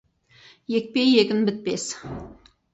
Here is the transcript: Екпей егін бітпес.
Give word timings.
Екпей 0.79 1.13
егін 1.19 1.45
бітпес. 1.51 1.87